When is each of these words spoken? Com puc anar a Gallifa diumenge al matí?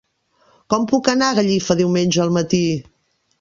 Com 0.73 0.87
puc 0.91 1.09
anar 1.13 1.27
a 1.33 1.35
Gallifa 1.41 1.77
diumenge 1.83 2.25
al 2.25 2.35
matí? 2.39 2.63